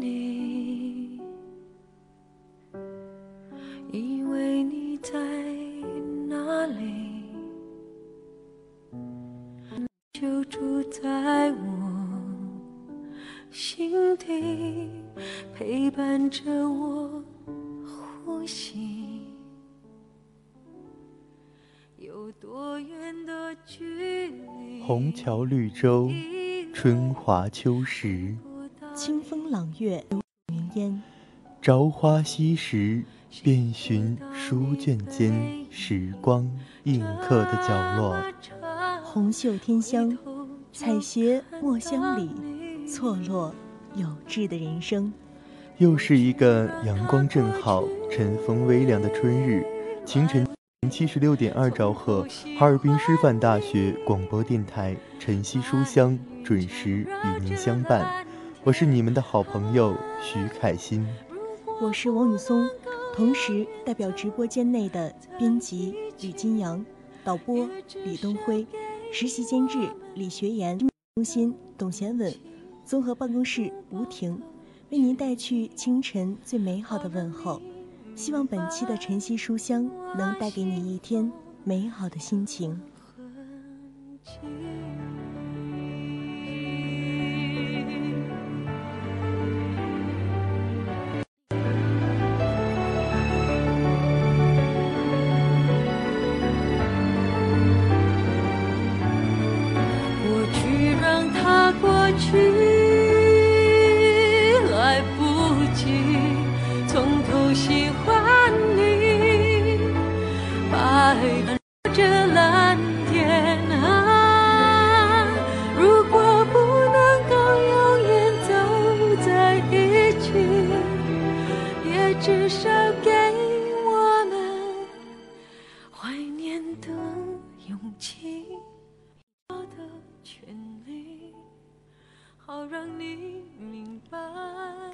[0.00, 1.20] 你？
[3.92, 5.12] 以为你在
[6.28, 7.24] 哪里，
[10.12, 11.56] 就住在我
[13.50, 14.90] 心底，
[15.54, 17.22] 陪伴着我
[18.24, 19.22] 呼吸。
[21.96, 24.82] 有多远的距离？
[24.82, 26.10] 红桥绿洲，
[26.74, 28.36] 春华秋实，
[28.94, 30.04] 清风朗月，
[30.52, 31.02] 云烟，
[31.62, 33.04] 朝花夕拾。
[33.42, 36.50] 遍寻书卷间时光
[36.84, 38.16] 印刻的角落，
[39.02, 40.16] 红袖添香，
[40.72, 42.30] 采撷墨香里
[42.86, 43.54] 错落
[43.94, 45.12] 有致的人生。
[45.76, 49.66] 又是一个阳光正好、晨风微凉的春日，
[50.06, 50.48] 清晨
[50.90, 52.26] 七十六点二兆赫，
[52.58, 58.24] 哈尔滨师范大学广播电台晨曦书香准时与您相伴。
[58.66, 61.06] 我是你们的好朋友徐凯欣，
[61.80, 62.68] 我是王雨松。
[63.14, 66.84] 同时，代表直播间内的编辑吕金阳、
[67.22, 67.68] 导播
[68.04, 68.66] 李东辉、
[69.12, 70.76] 实习监制李学言、
[71.14, 72.34] 中心董贤稳、
[72.84, 74.42] 综合办公室吴婷，
[74.90, 77.62] 为您带去清晨最美好的问候。
[78.16, 79.88] 希望本期的晨曦书香
[80.18, 81.30] 能带给你一天
[81.62, 82.80] 美好的心情。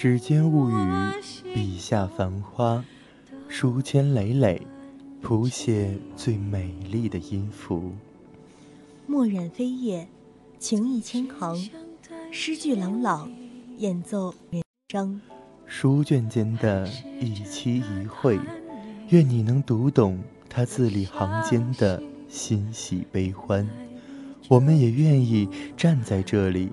[0.03, 0.75] 指尖物语，
[1.55, 2.85] 笔下繁花，
[3.47, 4.61] 书签累累，
[5.21, 7.93] 谱写最美丽的音符。
[9.07, 10.09] 墨染飞叶，
[10.59, 11.71] 情意千行，
[12.33, 13.31] 诗句朗朗，
[13.79, 15.21] 演奏人章。
[15.67, 16.91] 书卷间的
[17.21, 18.41] 一期一会，
[19.11, 23.69] 愿你能读懂他字里行间的欣喜悲欢。
[24.49, 26.73] 我们也愿意站在这里。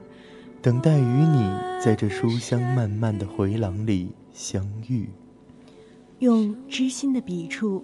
[0.61, 1.49] 等待与你
[1.81, 5.09] 在这书香漫漫的回廊里相遇，
[6.19, 7.81] 用知心的笔触，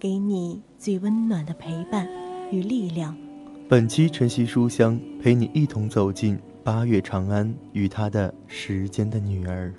[0.00, 2.08] 给你最温暖的陪伴
[2.50, 3.16] 与力量。
[3.68, 9.72] 本期晨曦书香，陪你一同走进八月长安与他的时间的女儿。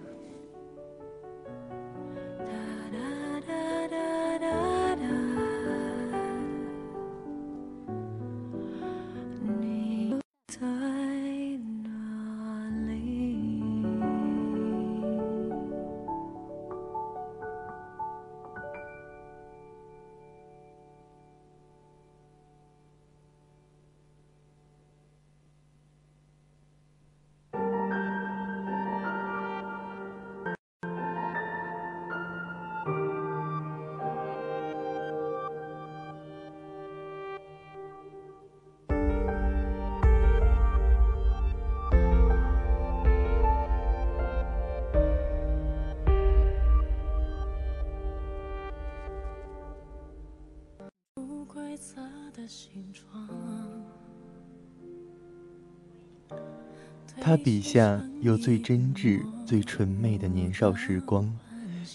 [57.22, 61.32] 他笔下有最真挚、最纯美的年少时光，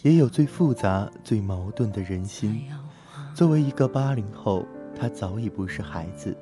[0.02, 2.62] 也有最复杂、最矛盾的人心。
[3.34, 4.64] 作为一个八零后，
[4.98, 6.34] 他早已不是孩子。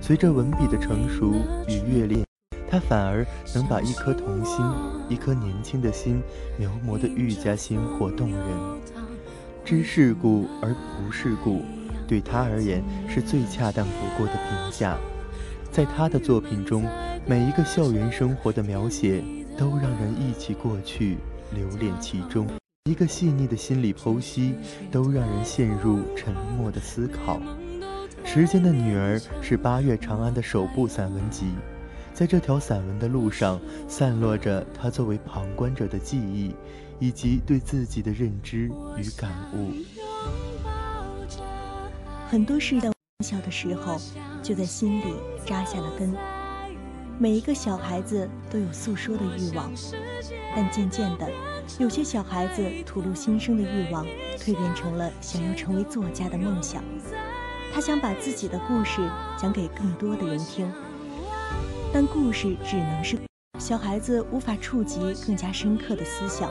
[0.00, 1.34] 随着文笔的成熟
[1.68, 2.24] 与阅历，
[2.70, 4.64] 他反而能把一颗童心、
[5.08, 6.22] 一颗年轻的心
[6.58, 8.40] 描摹得愈加鲜活动人。
[9.64, 11.62] 知世故而不世故，
[12.06, 14.96] 对他而言是最恰当不过的评价。
[15.70, 16.86] 在他的作品中，
[17.26, 19.24] 每一个校园生活的描写
[19.58, 21.16] 都让人忆起过去，
[21.52, 22.46] 留恋其中；
[22.84, 24.54] 一个细腻的心理剖析
[24.90, 27.40] 都让人陷入沉默的思考。
[28.26, 31.46] 《时间的女儿》是八月长安的首部散文集，
[32.12, 36.54] 在这条散文的路上，散落着他作为旁观者的记忆，
[37.00, 39.72] 以及对自己的认知与感悟。
[42.30, 42.90] 很多事在
[43.24, 43.96] 小的时候
[44.42, 45.14] 就在心里
[45.46, 46.14] 扎下了根。
[47.18, 49.70] 每一个小孩子都有诉说的欲望，
[50.56, 51.30] 但渐渐的，
[51.78, 54.04] 有些小孩子吐露心声的欲望
[54.36, 56.82] 蜕变成了想要成为作家的梦想。
[57.72, 60.70] 他想把自己的故事讲给更多的人听，
[61.92, 63.16] 但故事只能是
[63.60, 66.50] 小孩子无法触及更加深刻的思想。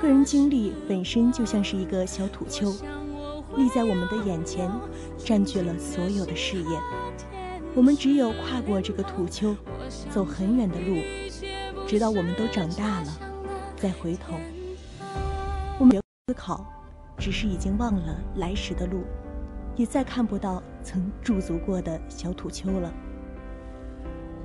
[0.00, 2.74] 个人经历本身就像是一个小土丘，
[3.56, 4.70] 立在我们的眼前，
[5.18, 6.80] 占据了所有的视野。
[7.74, 9.56] 我们只有跨过这个土丘，
[10.10, 10.96] 走很远的路，
[11.86, 13.08] 直到我们都长大了，
[13.76, 14.34] 再回头。
[15.78, 16.64] 我们思考，
[17.18, 19.02] 只是已经忘了来时的路，
[19.76, 22.92] 也再看不到曾驻足过的小土丘了。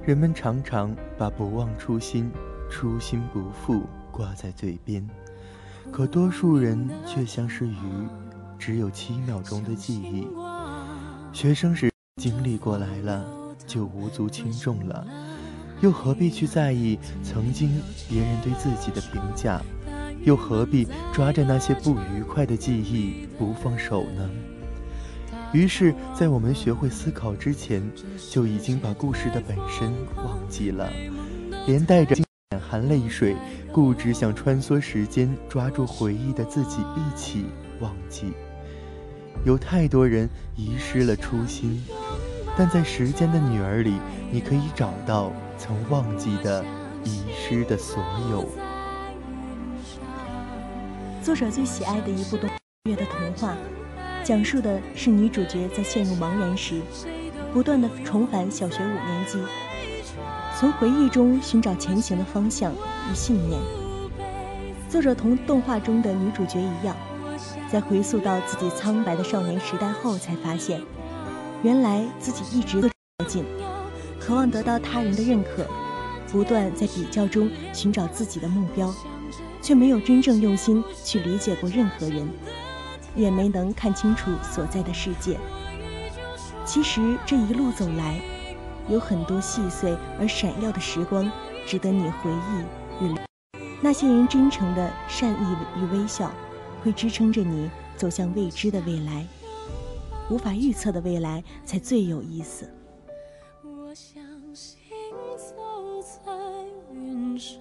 [0.03, 2.31] 人们常常把“不忘初心，
[2.69, 5.07] 初心不负”挂在嘴边，
[5.91, 7.75] 可多数人却像是鱼，
[8.59, 10.27] 只有七秒钟的记忆。
[11.33, 11.89] 学生时。
[12.21, 13.25] 经历过来了，
[13.65, 15.07] 就无足轻重了，
[15.79, 19.61] 又何必去在意曾经别人对自己的评价？
[20.25, 24.29] 又何必抓着那些不愉快的记忆不放手呢？
[25.53, 27.89] 于是，在我们学会思考之前，
[28.29, 30.91] 就已经把故事的本身忘记了，
[31.65, 33.33] 连带着眼含泪水、
[33.71, 37.45] 固执想穿梭时间、抓住回忆的自己一起
[37.79, 38.33] 忘记。
[39.45, 41.81] 有太多人遗失了初心。
[42.57, 43.93] 但在时间的女儿里，
[44.31, 46.63] 你可以找到曾忘记的、
[47.05, 48.45] 遗失的所有。
[51.23, 52.49] 作者最喜爱的一部动
[52.83, 53.55] 月的童话，
[54.23, 56.81] 讲述的是女主角在陷入茫然时，
[57.53, 59.37] 不断的重返小学五年级，
[60.57, 63.59] 从回忆中寻找前行的方向与信念。
[64.89, 66.95] 作者同动画中的女主角一样，
[67.71, 70.81] 在回溯到自己苍白的少年时代后，才发现。
[71.61, 73.45] 原来自己一直都较劲，
[74.19, 75.67] 渴望得到他人的认可，
[76.31, 78.93] 不断在比较中寻找自己的目标，
[79.61, 82.27] 却没有真正用心去理解过任何人，
[83.15, 85.37] 也没能看清楚所在的世界。
[86.65, 88.19] 其实这一路走来，
[88.87, 91.29] 有很多细碎而闪耀的时光，
[91.67, 93.15] 值得你回忆与
[93.81, 96.31] 那些人真诚的善意与微笑，
[96.83, 99.25] 会支撑着你走向未知的未来。
[100.29, 102.69] 无法预测的未来才最有意思。
[103.63, 104.77] 我相信
[105.35, 106.31] 走在
[106.93, 107.59] 云上，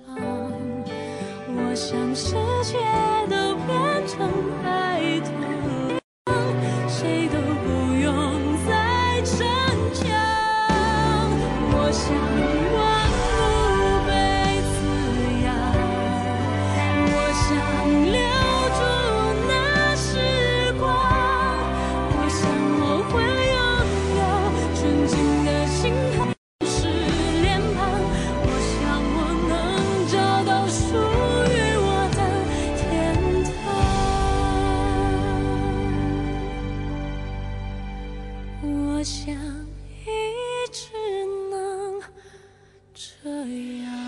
[1.49, 2.35] 我想世
[2.65, 2.79] 界
[3.31, 4.29] 都变成
[38.99, 40.91] 我想一直
[41.53, 42.03] 能
[42.93, 43.31] 这
[43.85, 44.08] 样。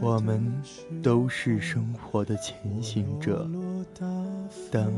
[0.00, 0.52] 我们
[1.02, 3.48] 都是生活的前行者，
[4.70, 4.90] 当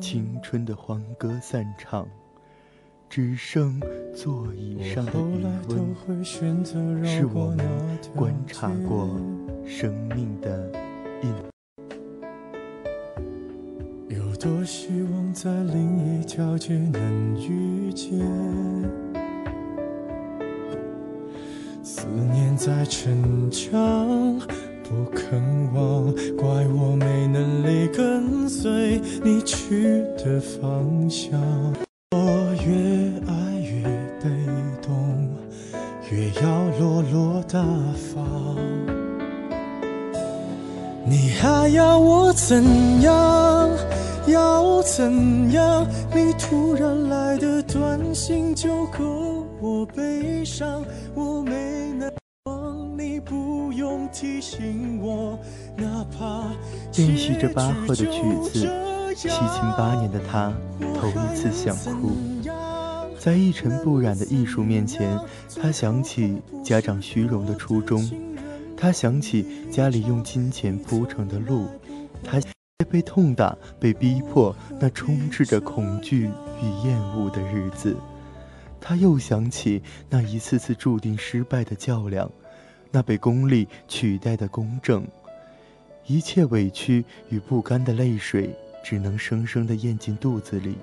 [0.00, 2.06] 青春的欢歌散场，
[3.08, 3.80] 只剩
[4.14, 6.24] 座椅上的余温，
[7.04, 7.66] 是我们
[8.14, 9.08] 观察过
[9.66, 10.70] 生命的
[11.22, 11.34] 印。
[14.08, 19.09] 有多希望在另一条街能遇见？
[21.92, 24.38] 思念在逞强，
[24.84, 25.42] 不肯
[25.74, 31.32] 忘，怪我没能力跟随你去的方向。
[32.12, 33.82] 我越爱越
[34.22, 34.30] 被
[34.80, 35.28] 动，
[36.12, 37.60] 越要落落大
[38.14, 38.56] 方。
[41.04, 43.68] 你还要我怎样？
[44.28, 45.84] 要怎样？
[46.14, 51.69] 你突然来的短信就够我悲伤，我没
[55.00, 55.38] 我
[55.76, 56.50] 哪怕
[56.96, 58.66] 练习着巴赫的曲子，
[59.14, 62.16] 七情八年的他头一次想哭，
[63.18, 65.18] 在一尘不染的艺术面前，
[65.60, 68.10] 他想起家长虚荣的初衷，
[68.76, 71.66] 他想起家里用金钱铺成的路，
[72.22, 72.40] 他。
[72.90, 76.28] 被痛打、被逼迫，那充斥着恐惧
[76.60, 77.94] 与厌恶的日子，
[78.80, 82.28] 他又想起那一次次注定失败的较量，
[82.90, 85.06] 那被功利取代的公正，
[86.06, 88.54] 一切委屈与不甘的泪水，
[88.84, 90.76] 只能生生的咽进肚子里。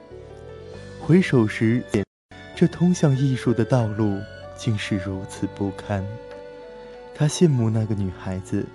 [1.01, 1.83] 回首时，
[2.55, 4.19] 这通向艺术的道路
[4.55, 6.05] 竟是如此不堪。
[7.15, 8.65] 他羡慕那个女孩子。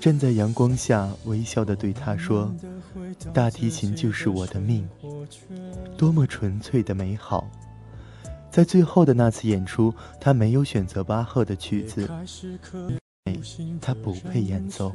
[0.00, 2.54] 站在阳光下，微笑地对他说
[3.34, 4.88] ：“大提琴就是我的命，
[5.96, 7.50] 多么纯粹的美好。”
[8.50, 12.08] 在最后的那次演出，他没有选择巴赫的曲子，
[13.80, 14.92] 他不配演奏。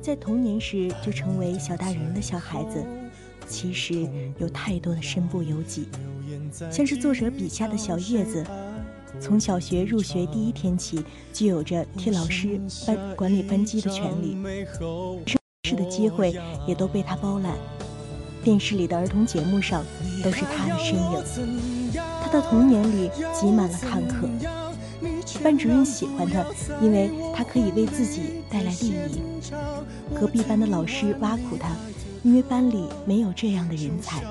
[0.00, 2.84] 在童年时就成为小大人的小孩子，
[3.46, 5.88] 其实有太多的身不由己，
[6.70, 8.44] 像是作者笔下的小叶子。
[9.20, 14.36] 从小学入学第一天起，就有着替老师班管理班级的权利，
[15.24, 16.34] 正式的机会
[16.66, 17.56] 也都被他包揽。
[18.42, 19.84] 电视里的儿童节目上
[20.22, 21.92] 都是他的身影。
[22.22, 24.28] 他的童年里挤满了看客，
[25.42, 26.44] 班主任喜欢他，
[26.80, 29.20] 因为他可以为自己带来利益；
[30.18, 31.70] 隔壁班的老师挖苦他，
[32.22, 34.22] 因为班里没有这样的人才。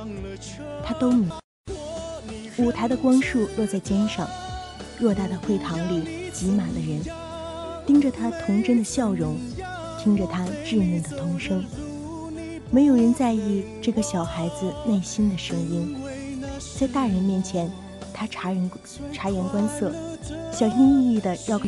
[0.83, 1.29] 他都明。
[2.57, 4.27] 舞台的光束落在肩上。
[4.99, 7.01] 偌大的会堂里挤满了人，
[7.87, 9.35] 盯着他童真的笑容，
[9.97, 11.65] 听着他稚嫩的童声。
[12.73, 15.93] 没有人在意这个小孩子内心的声音。
[16.79, 17.69] 在大人面前，
[18.13, 18.71] 他察人
[19.11, 19.93] 察言观色，
[20.53, 21.59] 小心翼翼的绕，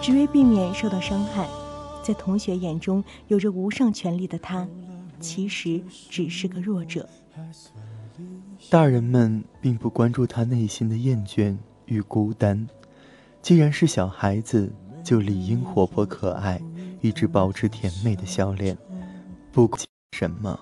[0.00, 1.46] 只为避免受到伤害。
[2.02, 4.66] 在同学眼中有着无上权力的他，
[5.20, 7.06] 其实只是个弱者。
[8.70, 11.56] 大人们并不关注他内心的厌倦。
[11.84, 12.68] 与孤单，
[13.40, 14.70] 既然是小孩子，
[15.02, 16.60] 就理应活泼可爱，
[17.00, 18.76] 一直保持甜美的笑脸。
[19.50, 19.66] 不
[20.12, 20.58] 什么，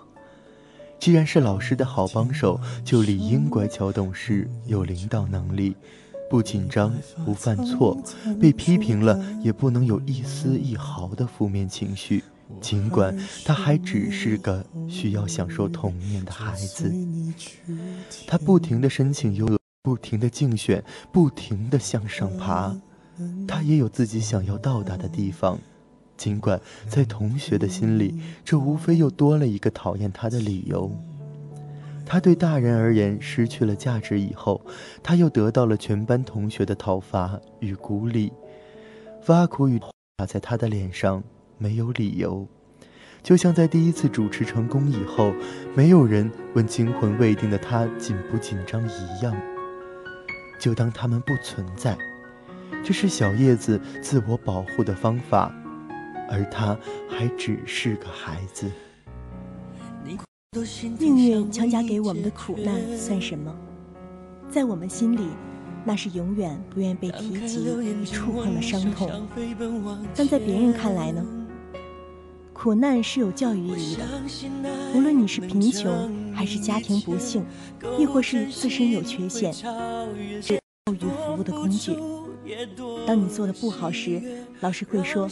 [0.98, 5.74] 既然是老师的好帮手，就理应乖巧懂事，有领导能力，
[6.28, 7.96] 不紧张，不犯错，
[8.40, 12.22] 被批评了也不能有一丝一毫的负面情绪。
[12.60, 16.92] 尽管他还只是个需要享受童年的孩子，
[18.26, 19.46] 他不停地申请优。
[19.82, 22.76] 不停的竞选，不停的向上爬，
[23.46, 25.56] 他也有自己想要到达的地方。
[26.16, 30.90] 尽管在同学的心里，这无非又多了一个讨厌他的理由。
[32.04, 34.60] 他对大人而言失去了价值以后，
[35.02, 38.32] 他又得到了全班同学的讨伐与鼓励。
[39.26, 39.80] 挖苦与
[40.16, 41.22] 打在他的脸上
[41.58, 42.46] 没有理由，
[43.24, 45.34] 就像在第一次主持成功以后，
[45.74, 49.36] 没有人问惊魂未定的他紧不紧张一样。
[50.60, 51.98] 就当他们不存在，
[52.84, 55.52] 这是小叶子自我保护的方法，
[56.28, 56.78] 而他
[57.08, 58.70] 还只是个孩子。
[60.98, 63.54] 命运强加给我们的苦难算什么？
[64.50, 65.28] 在我们心里，
[65.84, 69.28] 那是永远不愿被提及与触碰的伤痛。
[70.14, 71.24] 但在别人看来呢？
[72.54, 74.04] 苦难是有教育意义的。
[74.94, 77.44] 无论你是贫穷，还是家庭不幸，
[77.98, 79.62] 亦或是自身有缺陷，是
[80.86, 81.94] 教育服务的工具。
[83.06, 84.22] 当你做的不好时，
[84.60, 85.28] 老师会说：“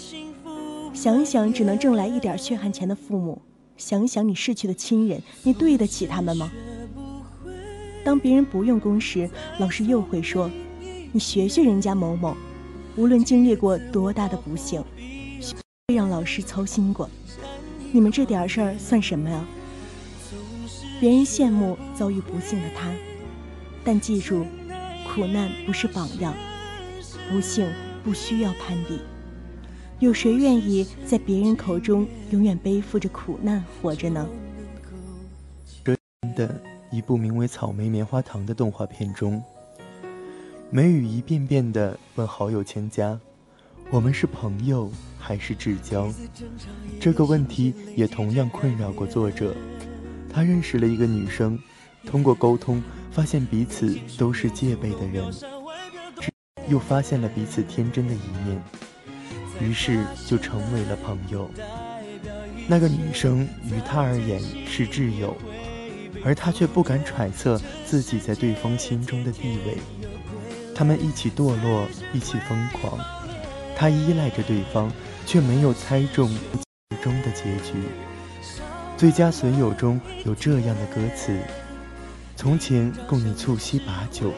[0.94, 3.42] 想一想，只能挣来一点血汗钱的父母，
[3.76, 6.50] 想一想你逝去的亲人，你对得起他们吗？”
[8.04, 10.48] 当别人不用功时，老师又会说
[11.10, 12.36] ：“你学学人家某某，
[12.96, 14.82] 无论经历过多大的不幸，
[15.92, 17.10] 让老师操心过。
[17.92, 19.44] 你们这点事儿算什么呀？”
[21.00, 22.92] 别人羡慕遭遇不幸的他，
[23.82, 24.46] 但记住，
[25.12, 26.32] 苦难不是榜样，
[27.30, 27.68] 不幸
[28.04, 29.00] 不需要攀比。
[30.04, 34.28] 有谁愿意在别人口中永远背负着苦难活着呢？
[35.82, 35.96] 真
[36.34, 36.60] 的。
[36.90, 39.42] 一部名为《草莓棉花糖》的动画片中，
[40.70, 43.18] 梅雨一遍遍地问好友千家
[43.90, 46.12] ：“我们是朋友还是至交？”
[47.00, 49.56] 这个问题也同样困扰过作者。
[50.32, 51.58] 他认识了一个女生，
[52.06, 52.80] 通过沟通
[53.10, 55.24] 发现彼此都是戒备的人，
[56.68, 58.62] 又发现了彼此天真的一面，
[59.60, 61.50] 于是就成为了朋友。
[62.66, 65.36] 那个女生于他而言是挚友。
[66.24, 69.76] 而他却不敢揣测自己在对方心中的地位。
[70.74, 72.98] 他们一起堕落，一起疯狂。
[73.76, 74.90] 他依赖着对方，
[75.26, 76.34] 却没有猜中
[76.88, 77.74] 最终的结局。
[78.96, 81.36] 最佳损友中有这样的歌词
[82.36, 84.32] ：“从前供你促膝把酒，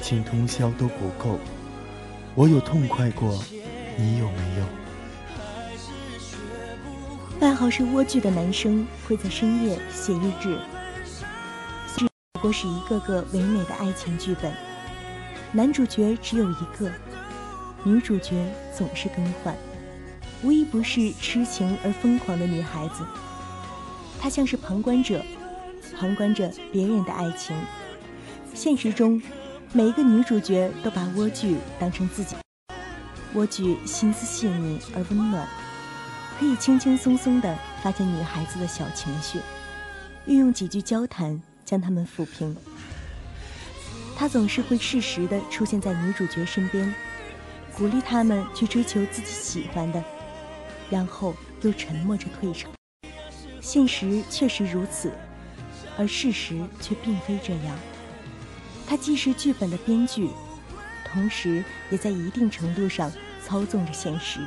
[0.00, 1.40] 请通宵都不够。
[2.36, 3.42] 我有痛快过，
[3.96, 4.66] 你有没有？”
[7.40, 10.58] 外号是蜗苣的男生会在深夜写日志。
[11.96, 14.52] 只不过是一个个唯美的爱情剧本，
[15.52, 16.90] 男主角只有一个，
[17.82, 19.54] 女主角总是更换，
[20.42, 23.04] 无一不是痴情而疯狂的女孩子。
[24.20, 25.22] 她像是旁观者，
[25.98, 27.54] 旁观着别人的爱情。
[28.54, 29.20] 现实中，
[29.72, 32.36] 每一个女主角都把蜗苣当成自己。
[33.34, 35.46] 莴苣心思细腻而温暖，
[36.38, 39.40] 可以轻轻松松地发现女孩子的小情绪，
[40.26, 41.42] 运用几句交谈。
[41.64, 42.54] 将他们抚平。
[44.14, 46.94] 他总是会适时的出现在女主角身边，
[47.74, 50.04] 鼓励他们去追求自己喜欢的，
[50.90, 52.70] 然后又沉默着退场。
[53.62, 55.10] 现实确实如此，
[55.96, 57.74] 而事实却并非这样。
[58.86, 60.28] 他既是剧本的编剧，
[61.14, 64.40] 同时也在一定程度上操纵着现实。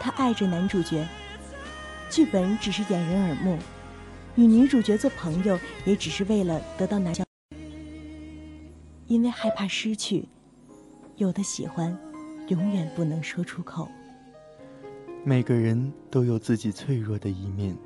[0.00, 1.06] 他爱着男主角，
[2.08, 3.58] 剧本只是掩人耳目。
[4.36, 7.24] 与女主角做朋友，也只是为了得到男角，
[9.06, 10.26] 因为害怕失去，
[11.16, 11.94] 有的喜欢，
[12.46, 13.86] 永远不能说出口。
[15.24, 17.76] 每个人都有自己脆弱的一面，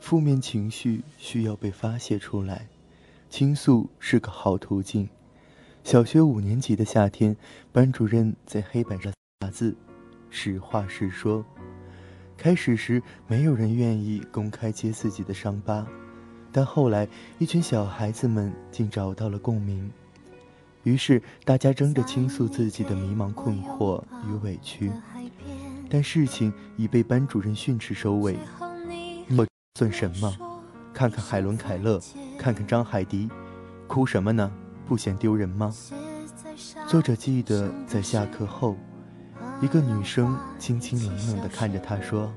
[0.00, 2.66] 负面情绪需要被发泄出来，
[3.30, 5.08] 倾诉是个好途径。
[5.84, 7.36] 小学五年级的夏天，
[7.70, 9.76] 班主任在黑板上打字
[10.30, 11.44] ：“实话实说。”
[12.38, 15.86] 开始时，没有人愿意公开揭自己的伤疤，
[16.50, 17.06] 但后来，
[17.38, 19.92] 一群小孩子们竟找到了共鸣，
[20.84, 24.90] 于是大家争着倾诉自己的迷茫、困惑与委屈。
[25.90, 28.38] 但事情已被班主任训斥收尾。
[29.36, 29.46] 我
[29.78, 30.34] 算什么？
[30.94, 32.00] 看看海伦·凯勒，
[32.38, 33.28] 看看张海迪，
[33.86, 34.50] 哭什么呢？
[34.86, 35.72] 不嫌丢人吗？
[36.86, 38.76] 作者记得在下课后。
[39.60, 42.30] 一个女生清清冷冷地看着他说：“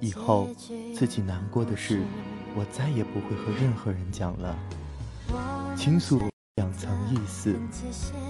[0.00, 0.48] 以后
[0.94, 2.02] 自己难过的事，
[2.54, 4.54] 我再也不会和任何人讲了。
[5.76, 6.20] 倾诉
[6.56, 7.56] 两层意思：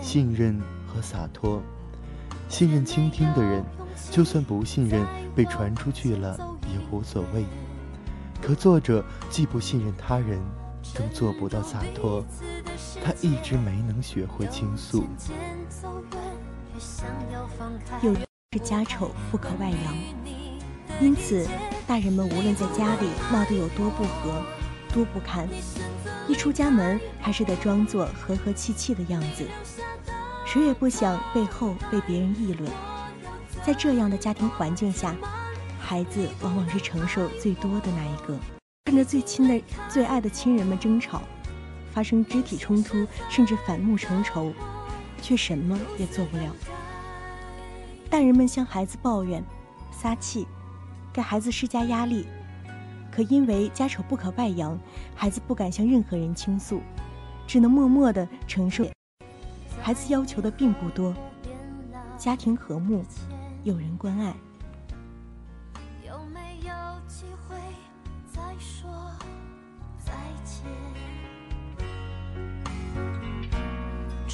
[0.00, 1.60] 信任和洒脱。
[2.48, 3.64] 信任倾听的人，
[4.10, 6.36] 就算不信任被传出去了
[6.68, 7.46] 也无所谓。
[8.40, 10.38] 可作者既不信任他人，
[10.94, 12.24] 更做不到洒脱。
[13.04, 15.04] 他一直没能学会倾诉。”
[18.02, 18.14] 有
[18.52, 19.94] 是家丑不可外扬，
[21.00, 21.46] 因此
[21.86, 24.42] 大人们无论在家里闹得有多不和、
[24.92, 25.48] 多不堪，
[26.28, 29.46] 一出家门还是得装作和和气气的样子。
[30.44, 32.70] 谁也不想背后被别人议论。
[33.64, 35.14] 在这样的家庭环境下，
[35.80, 38.36] 孩子往往是承受最多的那一个，
[38.84, 41.22] 看着最亲的、最爱的亲人们争吵，
[41.92, 44.52] 发生肢体冲突，甚至反目成仇，
[45.22, 46.54] 却什么也做不了。
[48.10, 49.42] 大人们向孩子抱怨、
[49.90, 50.46] 撒气，
[51.10, 52.26] 给孩子施加压力，
[53.10, 54.78] 可因为家丑不可外扬，
[55.14, 56.82] 孩子不敢向任何人倾诉，
[57.46, 58.84] 只能默默地承受。
[59.80, 61.14] 孩子要求的并不多，
[62.18, 63.02] 家庭和睦，
[63.64, 64.34] 有人关爱。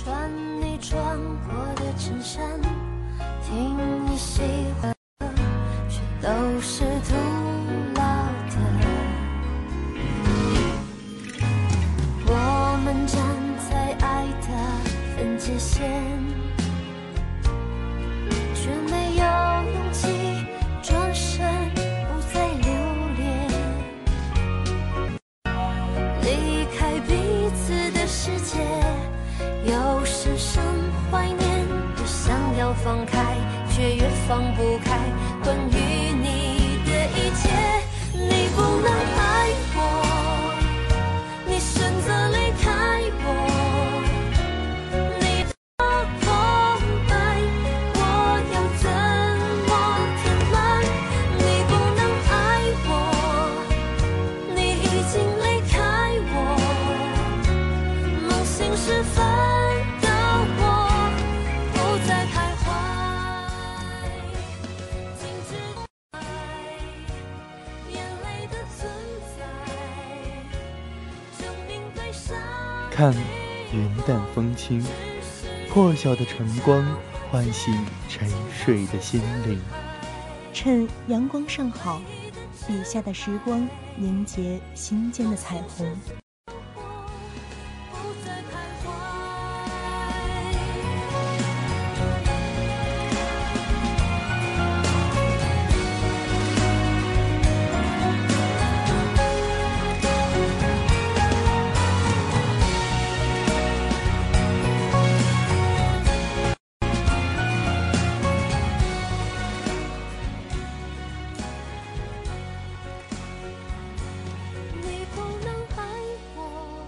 [0.09, 0.31] 穿
[0.63, 2.43] 你穿过的衬衫，
[3.45, 4.41] 听你喜
[4.81, 5.27] 欢的，
[5.91, 7.15] 却都是徒
[7.95, 8.01] 劳
[8.49, 8.57] 的。
[12.25, 12.33] 我
[12.83, 13.21] 们站
[13.69, 14.47] 在爱的
[15.15, 15.85] 分界线，
[34.29, 35.28] 放不开。
[72.99, 73.15] 看，
[73.73, 74.85] 云淡风轻，
[75.71, 76.85] 破晓的晨光
[77.31, 77.73] 唤醒
[78.09, 79.61] 沉睡的心灵。
[80.53, 82.03] 趁阳光尚好，
[82.67, 85.87] 笔下的时光凝结心间的彩虹。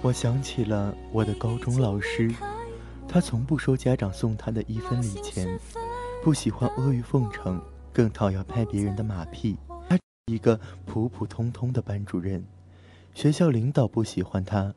[0.03, 2.35] 我想起了我的高中老师，
[3.07, 5.61] 他从不收家长送他的一分礼钱，
[6.23, 7.61] 不喜欢阿谀奉承，
[7.93, 9.59] 更讨厌拍别人的马屁。
[9.91, 9.99] 他
[10.33, 12.43] 一个普普通通的班主任，
[13.13, 14.75] 学校领导不喜欢他，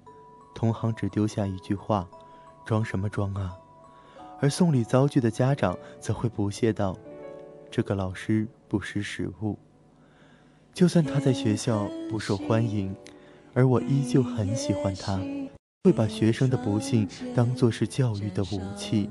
[0.53, 2.05] 同行只丢下一句话
[2.65, 3.57] ：“装什么装啊？”
[4.41, 6.97] 而送礼遭拒的家长则会不屑道
[7.71, 9.57] ：“这个老师不识时务。”
[10.73, 12.93] 就算他在学校不受欢迎。
[13.53, 15.19] 而我依旧很喜欢他，
[15.83, 19.09] 会把学生的不幸当作是教育的武器。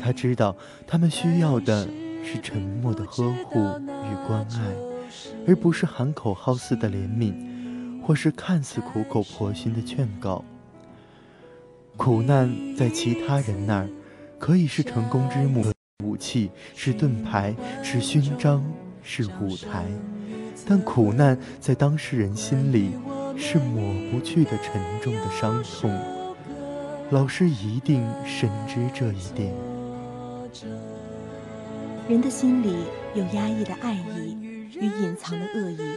[0.00, 0.54] 他知道
[0.86, 1.88] 他们需要的
[2.22, 4.74] 是沉默的呵护与关爱，
[5.46, 10.44] 而不是喊口号似的怜悯，或是看似苦口婆心的劝告。
[11.96, 13.88] 苦难在其他人那儿，
[14.38, 15.64] 可以是成功之母、
[16.04, 18.64] 武器，是盾牌，是勋章，
[19.02, 19.86] 是舞台，
[20.66, 22.90] 但苦难在当事人心里。
[23.36, 25.90] 是抹不去的沉重的伤痛，
[27.10, 29.52] 老师一定深知这一点。
[32.08, 32.76] 人的心里
[33.14, 34.36] 有压抑的爱意
[34.72, 35.96] 与隐藏的恶意，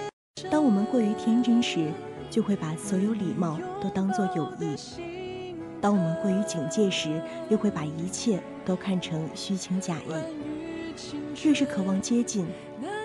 [0.49, 1.91] 当我们过于天真时，
[2.29, 4.75] 就会把所有礼貌都当作友谊；
[5.79, 10.13] 当我们过于警戒时，又会把一切都看成虚情假意。
[11.43, 12.47] 越是渴望接近，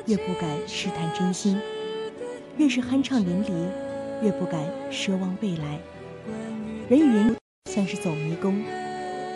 [0.07, 1.59] 越不敢试探真心；
[2.57, 3.92] 越是酣畅淋漓。
[4.23, 5.81] 越不敢奢望未来，
[6.89, 7.37] 人与人
[7.69, 8.63] 像是走迷宫，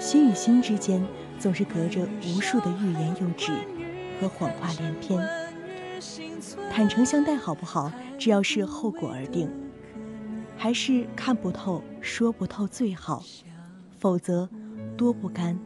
[0.01, 1.05] 心与心之间
[1.40, 3.53] 总是隔着无数的欲言又止
[4.20, 5.20] 和谎话连篇。
[6.70, 9.49] 坦诚相待好不好，只要是后果而定；
[10.57, 13.25] 还是看不透、说不透最好，
[13.99, 14.49] 否则
[14.96, 15.59] 多不甘、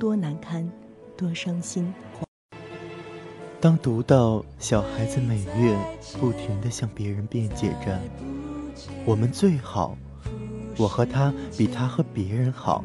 [0.00, 0.68] 多难堪、
[1.16, 1.94] 多伤心。
[3.60, 5.76] 当读到小孩子每月
[6.18, 8.00] 不停地向别人辩解着。
[9.04, 9.96] 我们最好，
[10.76, 12.84] 我和他比他和别人好，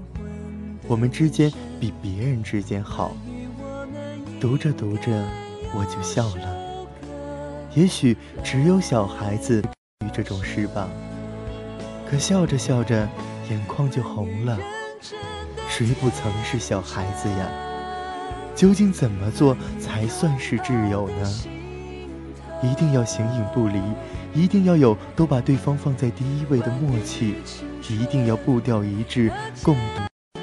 [0.87, 3.11] 我们之间比别人之间好。
[4.39, 5.23] 读着读着，
[5.75, 6.57] 我就笑了。
[7.75, 9.61] 也许只有小孩子
[10.05, 10.87] 于这种事吧。
[12.09, 13.07] 可笑着笑着，
[13.49, 14.57] 眼眶就红了。
[15.67, 17.49] 谁不曾是小孩子呀？
[18.55, 21.33] 究竟怎么做才算是挚友呢？
[22.61, 23.79] 一定要形影不离。
[24.33, 27.35] 一定要有都把对方放在第一位的默契，
[27.89, 29.31] 一定要步调一致，
[29.63, 30.41] 共读。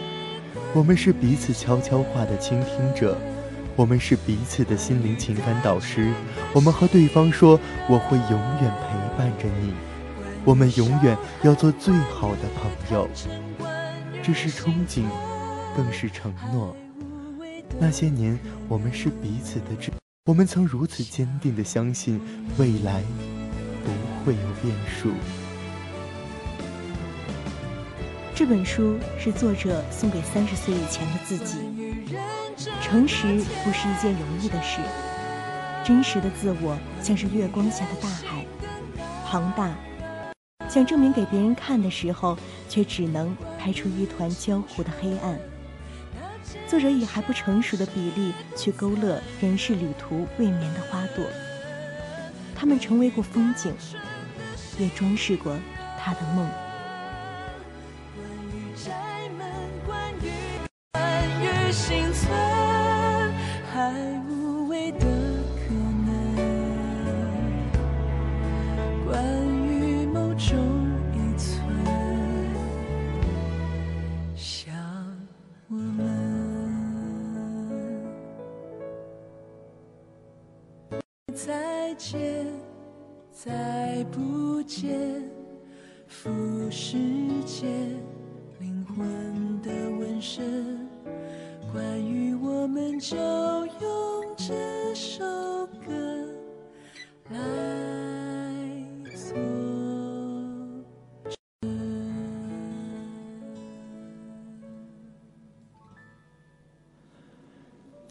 [0.75, 3.17] 我们是彼此悄悄话的倾听者，
[3.77, 6.13] 我们是彼此的心灵情感导师。
[6.53, 9.73] 我们和对方说：“我会永远陪伴着你。”
[10.45, 13.09] 我们永远要做最好的朋友。
[14.23, 15.05] 这是憧憬，
[15.77, 16.77] 更是承诺。
[17.81, 19.91] 那些年，我们是彼此的知。
[20.27, 22.21] 我们曾如此坚定地相信
[22.59, 23.03] 未来
[24.27, 25.13] 会有变数。
[28.35, 31.59] 这本书是作者送给三十岁以前的自己。
[32.83, 34.81] 诚实不是一件容易的事，
[35.85, 38.45] 真实的自我像是月光下的大海，
[39.25, 39.73] 庞大。
[40.69, 42.37] 想证明给别人看的时候，
[42.69, 45.39] 却只能拍出一团焦糊的黑暗。
[46.67, 51.25] 作者以还不成熟的比例去勾勒人世旅途未眠的花朵，
[52.55, 53.73] 他们成为过风景，
[54.79, 55.57] 也装饰过
[55.99, 56.47] 他的梦。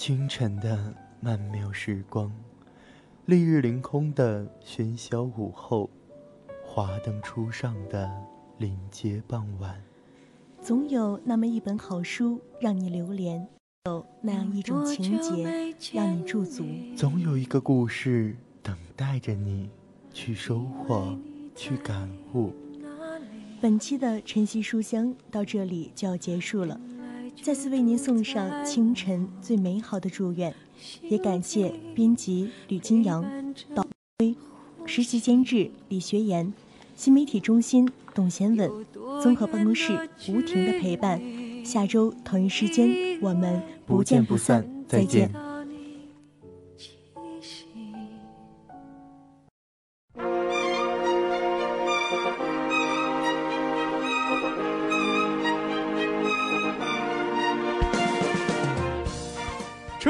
[0.06, 2.32] 清晨的曼妙时光，
[3.26, 5.90] 丽日凌空的喧嚣午后，
[6.64, 8.08] 华灯初上的
[8.60, 9.82] 临街傍晚，
[10.62, 13.48] 总有那么一本好书让你流连，
[13.86, 16.64] 有那样一种情节让你驻足，
[16.96, 19.72] 总有一个故事等待着你
[20.14, 21.18] 去收获，
[21.56, 22.54] 去感悟。
[23.60, 26.80] 本期的晨曦书香到这里就要结束了。
[27.42, 30.54] 再次为您送上清晨最美好的祝愿，
[31.02, 33.86] 也感谢编辑吕金阳、导
[34.18, 34.36] 推、
[34.86, 36.52] 实习监制李学言、
[36.96, 38.72] 新媒体中心董贤稳、
[39.22, 41.22] 综合办公室吴婷的陪伴。
[41.64, 45.32] 下周同一时间，我们不见不散，再见。